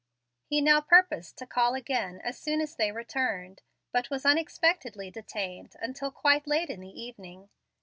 [0.47, 3.61] He now purposed to call again as soon as they returned,
[3.91, 7.51] but was unexpectedly detained until quite late in the evening.